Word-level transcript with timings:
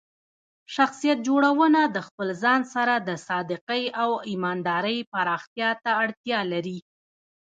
شخصیت 0.75 1.17
جوړونه 1.27 1.81
د 1.95 1.97
خپل 2.07 2.27
ځان 2.43 2.61
سره 2.73 2.93
د 3.07 3.09
صادقۍ 3.27 3.83
او 4.01 4.09
ایماندارۍ 4.29 4.97
پراختیا 5.13 5.69
ته 5.83 5.89
اړتیا 6.03 6.39
لري. 6.53 6.79